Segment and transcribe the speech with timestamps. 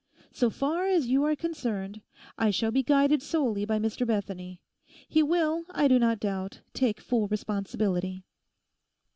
[0.31, 2.01] So far as you are concerned,
[2.35, 4.59] I shall be guided solely by Mr Bethany.
[5.07, 8.23] He will, I do not doubt, take full responsibility.